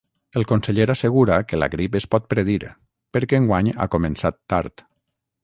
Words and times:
El 0.39 0.45
conseller 0.51 0.87
assegura 0.93 1.37
que 1.51 1.59
la 1.63 1.67
grip 1.73 1.97
es 1.99 2.07
pot 2.15 2.25
predir, 2.35 2.57
perquè 3.19 3.39
enguany 3.43 3.71
ha 3.75 3.89
començat 3.99 4.43
tard. 4.57 4.87